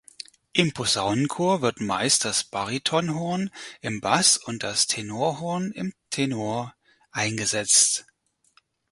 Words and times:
Im 0.53 0.73
Posaunenchor 0.73 1.61
wird 1.61 1.79
meist 1.79 2.25
das 2.25 2.43
Baritonhorn 2.43 3.51
im 3.81 4.01
Bass 4.01 4.37
und 4.37 4.63
das 4.63 4.87
Tenorhorn 4.87 5.71
im 5.73 5.93
Tenor 6.09 6.73
eingesetzt. 7.11 8.07